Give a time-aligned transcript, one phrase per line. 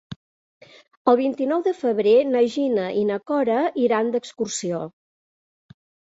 [1.11, 4.81] El vint-i-nou de febrer na Gina i na Cora iran d'excursió.